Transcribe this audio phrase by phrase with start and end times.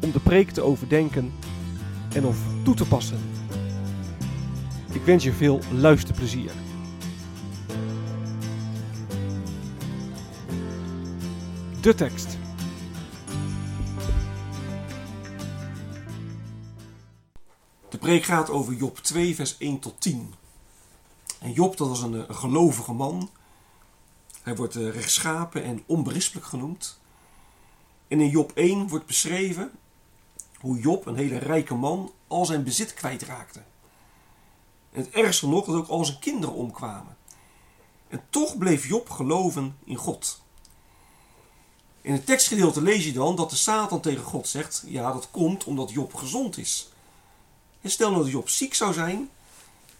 [0.00, 1.32] om de preek te overdenken
[2.14, 3.18] en of toe te passen.
[4.92, 6.50] Ik wens je veel luisterplezier.
[11.80, 12.36] De tekst.
[17.88, 20.34] De preek gaat over Job 2, vers 1 tot 10.
[21.38, 23.30] En Job, dat was een, een gelovige man.
[24.42, 27.00] Hij wordt uh, rechtschapen en onberispelijk genoemd.
[28.08, 29.70] En in Job 1 wordt beschreven
[30.60, 33.62] hoe Job, een hele rijke man, al zijn bezit kwijtraakte.
[34.92, 37.16] En het ergste nog, dat ook al zijn kinderen omkwamen.
[38.08, 40.42] En toch bleef Job geloven in God.
[42.00, 45.64] In het tekstgedeelte lees je dan dat de Satan tegen God zegt: Ja, dat komt
[45.64, 46.92] omdat Job gezond is.
[47.80, 49.30] En stel nou dat Job ziek zou zijn,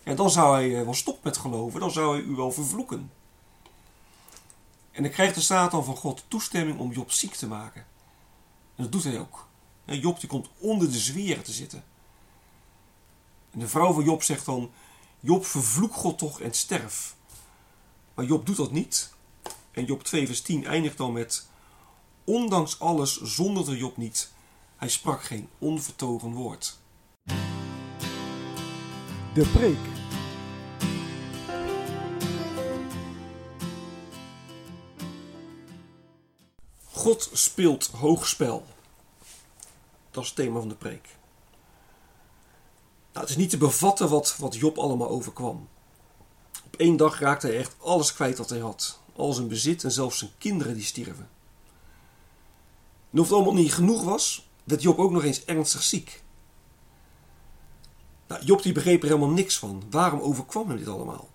[0.02, 3.10] en dan zou hij wel stoppen met geloven, dan zou hij u wel vervloeken.
[4.90, 7.86] En dan krijgt de Satan van God toestemming om Job ziek te maken.
[8.76, 9.47] En dat doet hij ook.
[9.96, 11.84] Job die komt onder de zweren te zitten.
[13.50, 14.70] En de vrouw van Job zegt dan:
[15.20, 17.16] Job, vervloek God toch en sterf.
[18.14, 19.12] Maar Job doet dat niet.
[19.70, 21.48] En Job 2, vers 10 eindigt dan met:
[22.24, 24.32] Ondanks alles zonderde Job niet.
[24.76, 26.78] Hij sprak geen onvertogen woord.
[29.34, 29.78] De preek.
[36.92, 38.66] God speelt hoogspel.
[40.22, 41.16] Is het thema van de preek.
[43.12, 45.68] Nou, het is niet te bevatten wat, wat Job allemaal overkwam.
[46.64, 49.00] Op één dag raakte hij echt alles kwijt wat hij had.
[49.16, 51.28] Al zijn bezit en zelfs zijn kinderen die stierven.
[53.10, 56.22] En of het allemaal niet genoeg was, werd Job ook nog eens ernstig ziek.
[58.26, 59.82] Nou, Job die begreep er helemaal niks van.
[59.90, 61.28] Waarom overkwam hem dit allemaal?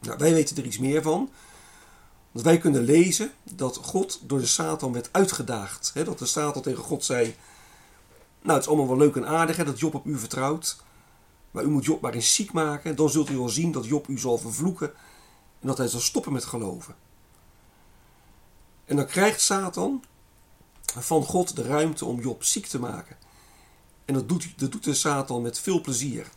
[0.00, 1.30] Nou, wij weten er iets meer van.
[2.38, 5.90] Want wij kunnen lezen dat God door de Satan werd uitgedaagd.
[5.94, 7.36] He, dat de Satan tegen God zei:
[8.42, 10.84] Nou, het is allemaal wel leuk en aardig dat Job op u vertrouwt.
[11.50, 12.96] Maar u moet Job maar eens ziek maken.
[12.96, 14.92] Dan zult u wel zien dat Job u zal vervloeken.
[15.60, 16.94] En dat hij zal stoppen met geloven.
[18.84, 20.04] En dan krijgt Satan
[20.82, 23.16] van God de ruimte om Job ziek te maken.
[24.04, 26.30] En dat doet, dat doet de Satan met veel plezier.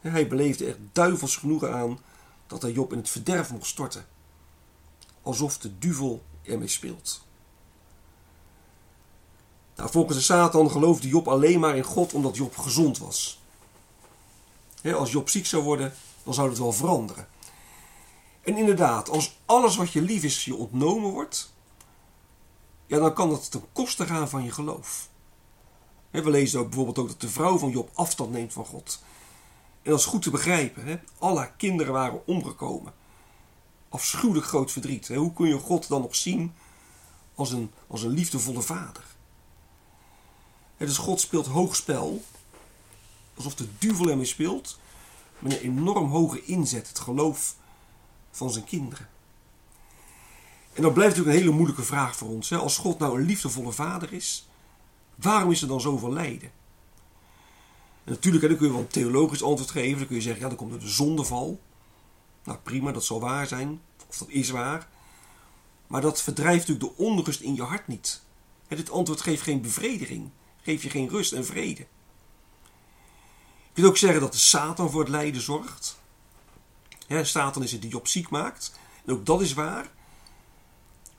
[0.00, 1.98] Hij beleefde er duivels genoegen aan
[2.46, 4.06] dat hij Job in het verderf mocht storten
[5.22, 7.22] alsof de duvel ermee speelt.
[9.76, 13.40] Nou, volgens de Satan geloofde Job alleen maar in God omdat Job gezond was.
[14.94, 17.28] als Job ziek zou worden, dan zou het wel veranderen.
[18.42, 21.52] En inderdaad, als alles wat je lief is je ontnomen wordt,
[22.86, 25.08] ja, dan kan dat ten koste gaan van je geloof.
[26.10, 29.02] we lezen ook bijvoorbeeld ook dat de vrouw van Job afstand neemt van God.
[29.82, 31.02] En dat is goed te begrijpen.
[31.18, 32.92] Alle kinderen waren omgekomen
[33.92, 35.08] afschuwelijk groot verdriet.
[35.08, 36.52] Hoe kun je God dan nog zien
[37.34, 39.10] als een, als een liefdevolle vader?
[40.76, 42.24] dus God speelt hoog spel,
[43.34, 44.78] alsof de duivel ermee speelt,
[45.38, 47.56] met een enorm hoge inzet, het geloof
[48.30, 49.08] van zijn kinderen.
[50.72, 52.52] En dat blijft natuurlijk een hele moeilijke vraag voor ons.
[52.52, 54.48] Als God nou een liefdevolle vader is,
[55.14, 56.50] waarom is er dan zoveel lijden?
[58.04, 59.98] En natuurlijk, dan kun je wel een theologisch antwoord geven.
[59.98, 61.60] Dan kun je zeggen, ja, dan komt er de zondeval.
[62.44, 64.88] Nou prima, dat zal waar zijn, of dat is waar.
[65.86, 68.22] Maar dat verdrijft natuurlijk de onrust in je hart niet.
[68.68, 70.30] Het antwoord geeft geen bevrediging,
[70.62, 71.86] geeft je geen rust en vrede.
[73.72, 76.00] Je kunt ook zeggen dat de Satan voor het lijden zorgt.
[77.22, 78.72] Satan is het die Job ziek maakt.
[79.04, 79.90] En ook dat is waar.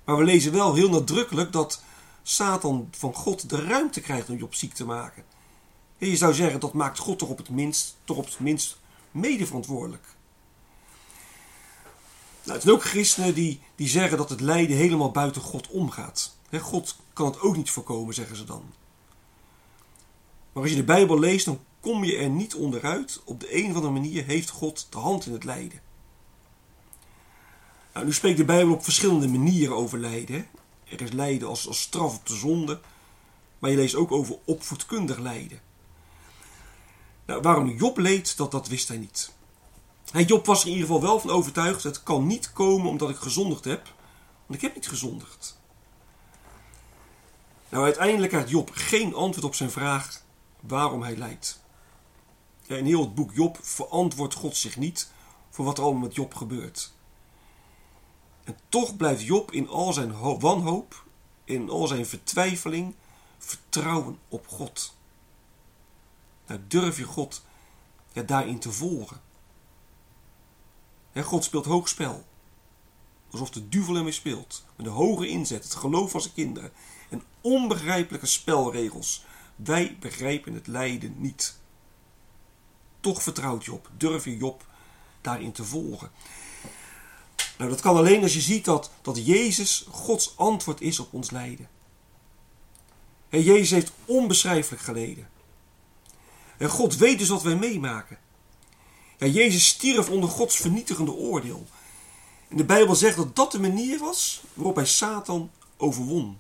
[0.04, 1.84] Maar we lezen wel heel nadrukkelijk dat
[2.24, 5.24] Satan van God de ruimte krijgt om Job ziek te maken.
[5.98, 8.78] je zou zeggen dat maakt God toch op het minst, toch op het minst
[9.12, 10.16] mede verantwoordelijk.
[12.44, 16.38] Nou, het zijn ook christenen die, die zeggen dat het lijden helemaal buiten God omgaat.
[16.62, 18.64] God kan het ook niet voorkomen, zeggen ze dan.
[20.52, 23.22] Maar als je de Bijbel leest, dan kom je er niet onderuit.
[23.26, 25.82] Op de een of andere manier heeft God de hand in het lijden.
[27.94, 30.48] Nou, nu spreekt de Bijbel op verschillende manieren over lijden.
[30.84, 32.80] Er is lijden als, als straf op de zonde.
[33.60, 35.62] Maar je leest ook over opvoedkundig lijden.
[37.26, 39.34] Nou, waarom Job leed, dat, dat wist hij niet.
[40.12, 43.16] Job was er in ieder geval wel van overtuigd: het kan niet komen omdat ik
[43.16, 43.84] gezondigd heb,
[44.46, 45.62] want ik heb niet gezondigd.
[47.70, 50.22] Nou, uiteindelijk had Job geen antwoord op zijn vraag
[50.60, 51.62] waarom hij lijdt.
[52.68, 55.12] In heel het boek Job verantwoordt God zich niet
[55.50, 56.94] voor wat er allemaal met Job gebeurt.
[58.44, 61.04] En toch blijft Job in al zijn wanhoop,
[61.44, 62.96] in al zijn vertwijfeling,
[63.38, 64.96] vertrouwen op God.
[66.48, 67.44] Nou, durf je God
[68.26, 69.22] daarin te volgen.
[71.22, 72.26] God speelt hoog spel.
[73.32, 74.66] Alsof de duivel ermee speelt.
[74.76, 76.72] Met een hoge inzet, het geloof van zijn kinderen.
[77.10, 79.26] En onbegrijpelijke spelregels.
[79.56, 81.58] Wij begrijpen het lijden niet.
[83.00, 84.66] Toch vertrouwt Job, durf je Job
[85.22, 86.12] daarin te volgen.
[87.58, 91.32] Nou, dat kan alleen als je ziet dat, dat Jezus Gods antwoord is op ons
[91.32, 91.70] lijden.
[93.30, 95.30] En Jezus heeft onbeschrijfelijk geleden.
[96.58, 98.18] En God weet dus wat wij meemaken.
[99.18, 101.68] Ja, Jezus stierf onder Gods vernietigende oordeel.
[102.48, 106.40] En de Bijbel zegt dat dat de manier was waarop hij Satan overwon.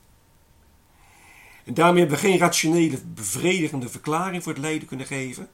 [1.64, 5.50] En daarmee hebben we geen rationele, bevredigende verklaring voor het lijden kunnen geven.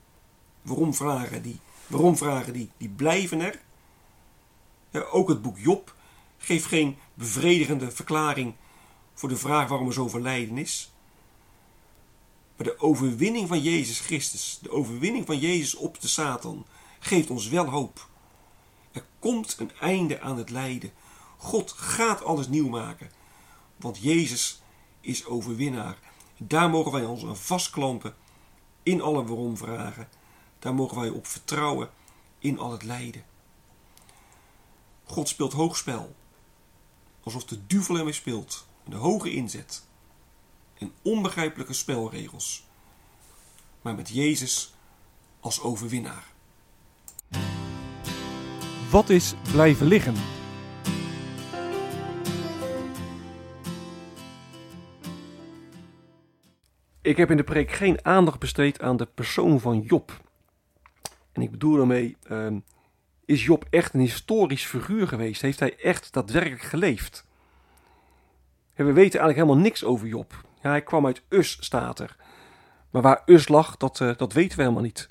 [0.61, 1.59] Waarom vragen die?
[1.87, 2.69] Waarom vragen die?
[2.77, 3.59] Die blijven er.
[4.91, 5.95] Ja, ook het boek Job
[6.37, 8.53] geeft geen bevredigende verklaring
[9.13, 10.91] voor de vraag waarom er zoveel lijden is.
[12.55, 16.65] Maar de overwinning van Jezus Christus, de overwinning van Jezus op de Satan,
[16.99, 18.07] geeft ons wel hoop.
[18.91, 20.91] Er komt een einde aan het lijden.
[21.37, 23.11] God gaat alles nieuw maken,
[23.75, 24.61] want Jezus
[25.01, 25.97] is overwinnaar.
[26.37, 28.15] Daar mogen wij ons aan vastklampen
[28.83, 30.09] in alle waarom vragen.
[30.59, 31.89] Daar mogen wij op vertrouwen
[32.39, 33.23] in al het lijden.
[35.03, 36.15] God speelt hoogspel,
[37.23, 39.87] alsof de duivel ermee speelt, met een hoge inzet
[40.77, 42.63] en onbegrijpelijke spelregels,
[43.81, 44.73] maar met Jezus
[45.39, 46.27] als overwinnaar.
[48.89, 50.13] Wat is blijven liggen?
[57.01, 60.21] Ik heb in de preek geen aandacht besteed aan de persoon van Job.
[61.31, 62.59] En ik bedoel daarmee, ehm,
[63.25, 65.41] is Job echt een historisch figuur geweest?
[65.41, 67.27] Heeft hij echt daadwerkelijk geleefd?
[68.75, 70.43] we weten eigenlijk helemaal niks over Job.
[70.61, 72.15] Ja, hij kwam uit Us, staat er.
[72.89, 75.07] Maar waar Us lag, dat, uh, dat weten we helemaal niet.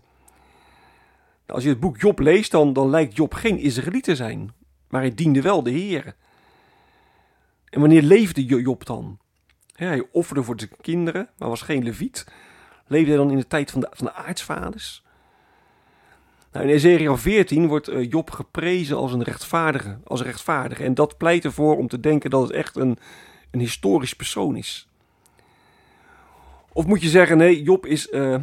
[1.53, 4.53] Als je het boek Job leest, dan, dan lijkt Job geen Israëliet te zijn.
[4.89, 6.15] Maar hij diende wel de Heer.
[7.65, 9.19] En wanneer leefde Job dan?
[9.73, 12.27] hij offerde voor zijn kinderen, maar was geen leviet.
[12.87, 15.05] Leefde hij dan in de tijd van de, van de aartsvaders?
[16.53, 20.85] Nou, in Ezekiel 14 wordt eh, Job geprezen als een rechtvaardige, als rechtvaardige.
[20.85, 22.99] En dat pleit ervoor om te denken dat het echt een,
[23.51, 24.89] een historisch persoon is.
[26.73, 28.37] Of moet je zeggen, nee, Job is uh,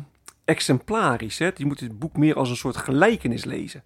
[0.45, 1.39] exemplarisch.
[1.39, 1.51] Hè?
[1.55, 3.83] Je moet het boek meer als een soort gelijkenis lezen.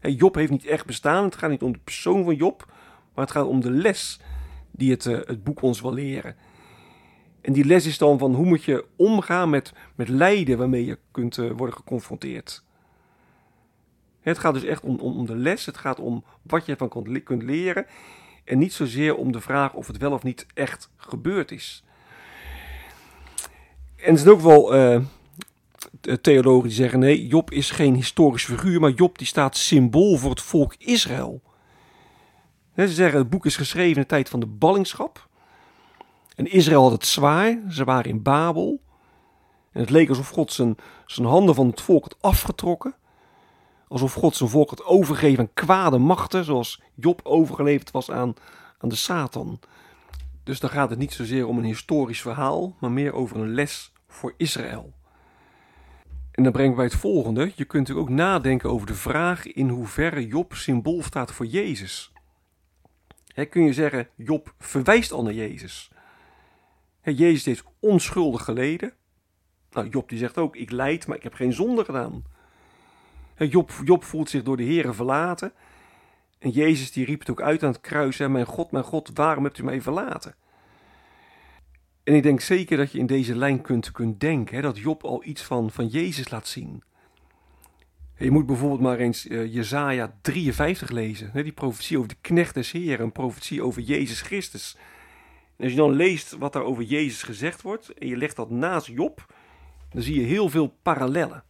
[0.00, 1.24] Job heeft niet echt bestaan.
[1.24, 2.72] Het gaat niet om de persoon van Job,
[3.14, 4.20] maar het gaat om de les
[4.70, 6.36] die het, uh, het boek ons wil leren.
[7.40, 10.98] En die les is dan van hoe moet je omgaan met, met lijden waarmee je
[11.10, 12.64] kunt uh, worden geconfronteerd.
[14.20, 17.42] Het gaat dus echt om, om, de les, het gaat om wat je ervan kunt
[17.42, 17.86] leren.
[18.44, 21.84] En niet zozeer om de vraag of het wel of niet echt gebeurd is.
[23.96, 25.00] En er zijn ook wel uh,
[26.20, 30.30] theologen die zeggen: nee, Job is geen historisch figuur, maar Job die staat symbool voor
[30.30, 31.42] het volk Israël.
[32.76, 35.28] Ze zeggen: het boek is geschreven in de tijd van de ballingschap.
[36.34, 38.80] En Israël had het zwaar, ze waren in Babel.
[39.72, 40.76] En het leek alsof God zijn,
[41.06, 42.94] zijn handen van het volk had afgetrokken.
[43.88, 48.34] Alsof God zijn volk had overgegeven aan kwade machten, zoals Job overgeleverd was aan,
[48.78, 49.60] aan de Satan.
[50.44, 53.92] Dus dan gaat het niet zozeer om een historisch verhaal, maar meer over een les
[54.08, 54.92] voor Israël.
[56.34, 57.52] En dan brengen wij het volgende.
[57.54, 62.12] Je kunt ook nadenken over de vraag in hoeverre Job symbool staat voor Jezus.
[63.50, 65.90] kun je zeggen, Job verwijst al naar Jezus.
[67.02, 68.92] Jezus heeft onschuldig geleden.
[69.70, 72.24] Nou, Job die zegt ook, ik leid, maar ik heb geen zonde gedaan.
[73.36, 75.52] Job, Job voelt zich door de Heeren verlaten.
[76.38, 78.18] En Jezus die riep het ook uit aan het kruis.
[78.18, 80.34] Mijn God, mijn God, waarom hebt u mij verlaten?
[82.04, 85.04] En ik denk zeker dat je in deze lijn kunt, kunt denken hè, dat Job
[85.04, 86.82] al iets van, van Jezus laat zien.
[88.18, 91.30] Je moet bijvoorbeeld maar eens uh, Jezaja 53 lezen.
[91.32, 94.76] Hè, die profetie over de knecht des Heeren, een profetie over Jezus Christus.
[95.56, 98.50] En als je dan leest wat daar over Jezus gezegd wordt en je legt dat
[98.50, 99.34] naast Job,
[99.90, 101.44] dan zie je heel veel parallellen.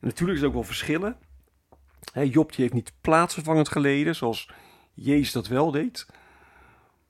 [0.00, 1.16] En natuurlijk is er ook wel verschillen.
[2.12, 4.50] Job die heeft niet plaatsvervangend geleden, zoals
[4.94, 6.06] Jezus dat wel deed.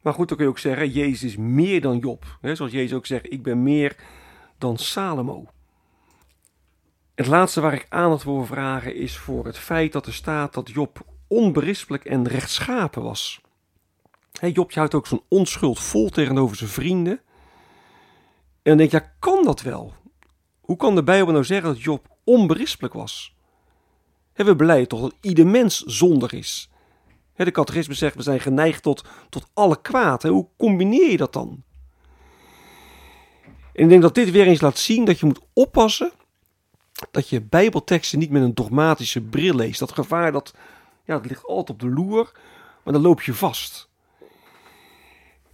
[0.03, 2.39] Maar goed, dan kun je ook zeggen, Jezus is meer dan Job.
[2.43, 3.97] Zoals Jezus ook zegt, ik ben meer
[4.59, 5.47] dan Salomo.
[7.15, 10.71] Het laatste waar ik aandacht voor vragen is voor het feit dat er staat dat
[10.71, 13.41] Job onberispelijk en rechtschapen was.
[14.53, 17.21] Job houdt ook zijn onschuld vol tegenover zijn vrienden.
[18.63, 19.95] En dan denk je, kan dat wel?
[20.61, 23.35] Hoe kan de Bijbel nou zeggen dat Job onberispelijk was?
[24.35, 26.71] We beleiden toch dat ieder mens zondig is.
[27.45, 30.23] De catechisme zegt, we zijn geneigd tot, tot alle kwaad.
[30.23, 31.63] Hoe combineer je dat dan?
[33.73, 36.13] En ik denk dat dit weer eens laat zien dat je moet oppassen
[37.11, 39.79] dat je bijbelteksten niet met een dogmatische bril leest.
[39.79, 40.55] Dat gevaar, dat,
[41.05, 42.33] ja, dat ligt altijd op de loer,
[42.85, 43.91] maar dan loop je vast.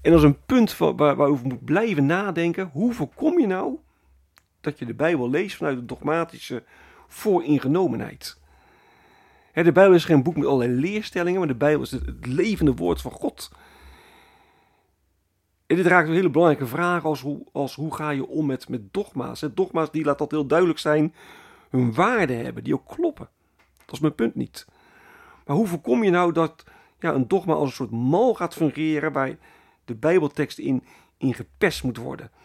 [0.00, 2.70] En dat is een punt waar, waarover moet blijven nadenken.
[2.72, 3.76] Hoe voorkom je nou
[4.60, 6.64] dat je de Bijbel leest vanuit de dogmatische
[7.06, 8.37] vooringenomenheid?
[9.64, 13.00] De Bijbel is geen boek met allerlei leerstellingen, maar de Bijbel is het, levende woord
[13.00, 13.50] van God.
[15.66, 18.68] En dit raakt een hele belangrijke vraag als hoe, als hoe ga je om met,
[18.68, 19.44] met dogma's.
[19.54, 21.14] Dogma's die, laat dat heel duidelijk zijn,
[21.70, 23.28] hun waarde hebben, die ook kloppen.
[23.84, 24.66] Dat is mijn punt niet.
[25.46, 26.64] Maar hoe voorkom je nou dat
[27.00, 29.36] ja, een dogma als een soort mal gaat fungeren waar
[29.84, 30.84] de Bijbeltekst in,
[31.16, 32.30] in gepest moet worden?
[32.30, 32.42] Nou,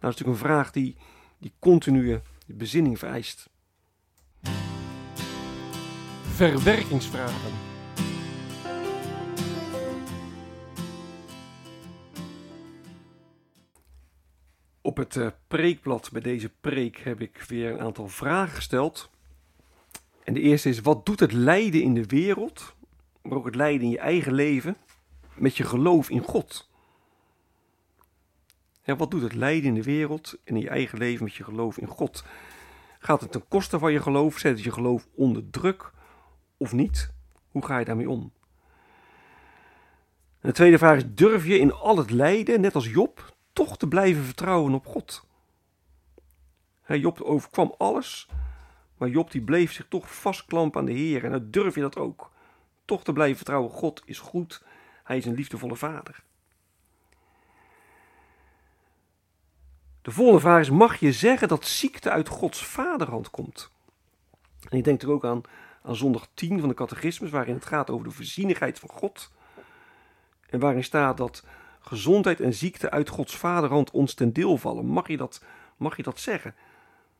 [0.00, 0.96] dat is natuurlijk een vraag die,
[1.38, 3.48] die continue bezinning vereist.
[6.36, 7.52] Verwerkingsvragen.
[14.80, 19.10] Op het uh, preekblad bij deze preek heb ik weer een aantal vragen gesteld.
[20.24, 22.74] En de eerste is: wat doet het lijden in de wereld,
[23.22, 24.76] maar ook het lijden in je eigen leven,
[25.34, 26.70] met je geloof in God?
[28.82, 31.44] Ja, wat doet het lijden in de wereld en in je eigen leven met je
[31.44, 32.24] geloof in God?
[32.98, 34.38] Gaat het ten koste van je geloof?
[34.38, 35.94] Zet het je geloof onder druk
[36.56, 37.12] of niet?
[37.50, 38.32] Hoe ga je daarmee om?
[40.40, 43.88] De tweede vraag is: durf je in al het lijden, net als Job, toch te
[43.88, 45.24] blijven vertrouwen op God.
[46.86, 48.28] Job overkwam alles,
[48.96, 51.24] maar Job die bleef zich toch vastklampen aan de Heer.
[51.24, 52.30] En dan durf je dat ook.
[52.84, 54.62] Toch te blijven vertrouwen, God is goed,
[55.04, 56.22] hij is een liefdevolle vader.
[60.02, 63.70] De volgende vraag is, mag je zeggen dat ziekte uit Gods vaderhand komt?
[64.68, 65.42] En ik denk er ook aan,
[65.86, 69.32] aan zondag 10 van de catechismus, waarin het gaat over de voorzienigheid van God.
[70.50, 71.44] En waarin staat dat
[71.80, 74.86] gezondheid en ziekte uit Gods vaderhand ons ten deel vallen.
[74.86, 75.44] Mag je dat,
[75.76, 76.54] mag je dat zeggen?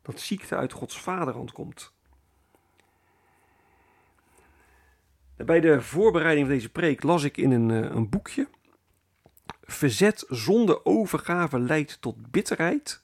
[0.03, 1.93] Dat ziekte uit Gods vaderhand komt.
[5.37, 8.49] Bij de voorbereiding van deze preek las ik in een, eh, een boekje.
[9.63, 13.03] Verzet zonder overgave leidt tot bitterheid.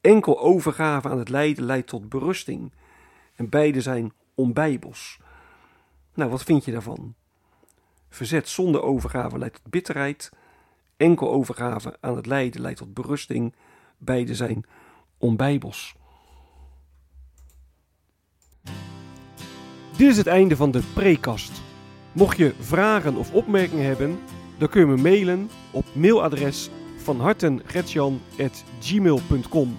[0.00, 2.72] Enkel overgave aan het lijden leidt tot berusting.
[3.40, 5.18] En beide zijn onbijbels.
[6.14, 7.14] Nou, wat vind je daarvan?
[8.08, 10.32] Verzet zonder overgave leidt tot bitterheid.
[10.96, 13.54] Enkel overgave aan het lijden leidt tot berusting.
[13.98, 14.64] Beide zijn
[15.18, 15.94] onbijbels.
[19.96, 21.62] Dit is het einde van de prekast.
[22.12, 24.18] Mocht je vragen of opmerkingen hebben,
[24.58, 29.78] dan kun je me mailen op mailadres van hartengretjan.gmail.com